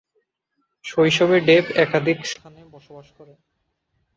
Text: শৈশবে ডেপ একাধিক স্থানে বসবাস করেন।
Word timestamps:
শৈশবে 0.85 1.37
ডেপ 1.39 1.65
একাধিক 1.83 2.19
স্থানে 2.25 2.61
বসবাস 2.73 3.07
করেন। 3.17 3.37